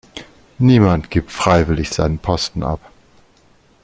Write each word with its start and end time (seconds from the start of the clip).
Niemand 0.57 1.11
gibt 1.11 1.31
freiwillig 1.31 1.91
seinen 1.91 2.17
Posten 2.17 2.63
ab. 2.63 2.79